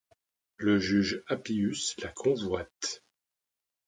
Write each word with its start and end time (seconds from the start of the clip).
Le 0.57 0.79
juge 0.79 1.21
Apius 1.27 1.95
la 2.01 2.07
convoite. 2.07 3.03